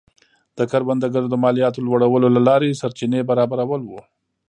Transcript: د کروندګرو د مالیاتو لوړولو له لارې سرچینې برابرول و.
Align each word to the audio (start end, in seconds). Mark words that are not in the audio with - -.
د 0.57 0.59
کروندګرو 0.71 1.31
د 1.31 1.35
مالیاتو 1.43 1.83
لوړولو 1.87 2.27
له 2.35 2.41
لارې 2.47 2.77
سرچینې 2.81 3.21
برابرول 3.29 3.81
و. 3.85 3.91